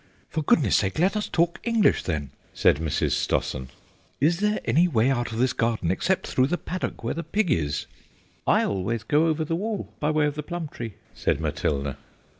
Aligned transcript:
"For 0.31 0.41
goodness' 0.41 0.77
sake 0.77 0.97
let 0.97 1.15
us 1.15 1.29
talk 1.29 1.59
English 1.63 2.01
then," 2.01 2.31
said 2.55 2.77
Mrs. 2.77 3.11
Stossen. 3.11 3.69
"Is 4.19 4.39
there 4.39 4.59
any 4.65 4.87
way 4.87 5.11
out 5.11 5.31
of 5.31 5.37
this 5.37 5.53
garden 5.53 5.91
except 5.91 6.25
through 6.25 6.47
the 6.47 6.57
paddock 6.57 7.03
where 7.03 7.13
the 7.13 7.21
pig 7.23 7.51
is?" 7.51 7.85
"I 8.47 8.63
always 8.63 9.03
go 9.03 9.27
over 9.27 9.45
the 9.45 9.53
wall, 9.55 9.93
by 9.99 10.09
way 10.09 10.25
of 10.25 10.33
the 10.33 10.41
plum 10.41 10.69
tree," 10.69 10.95
said 11.13 11.39
Matilda. 11.39 11.97